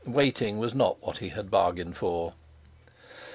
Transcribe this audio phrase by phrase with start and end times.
[0.07, 2.33] Waiting was not what he had bargained for.